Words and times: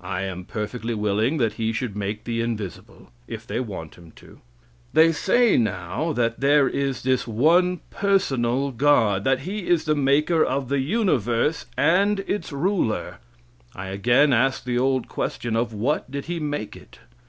I 0.00 0.20
am 0.22 0.44
perfectly 0.44 0.94
willing 0.94 1.38
that 1.38 1.54
He 1.54 1.72
should 1.72 1.96
make 1.96 2.22
the 2.22 2.40
invisible, 2.40 3.10
if 3.26 3.44
they 3.44 3.58
want 3.58 3.96
Him 3.96 4.12
to. 4.14 4.38
They 4.92 5.10
say, 5.10 5.56
now, 5.56 6.12
that 6.12 6.38
there 6.38 6.68
is 6.68 7.02
this 7.02 7.26
one 7.26 7.80
personal 7.90 8.70
God; 8.70 9.24
that 9.24 9.40
He 9.40 9.66
is 9.66 9.84
the 9.84 9.96
maker 9.96 10.44
of 10.44 10.68
the 10.68 10.78
universe, 10.78 11.66
and 11.76 12.20
its 12.28 12.52
ruler. 12.52 13.16
I 13.74 13.86
again 13.88 14.32
ask 14.32 14.62
the 14.62 14.78
old 14.78 15.08
question: 15.08 15.56
of 15.56 15.72
what 15.74 16.08
did 16.08 16.26
He 16.26 16.38
make 16.38 16.76
it? 16.76 17.00